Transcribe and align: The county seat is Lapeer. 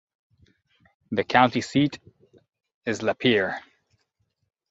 The 1.11 1.23
county 1.23 1.61
seat 1.61 1.99
is 2.87 3.01
Lapeer. 3.01 3.59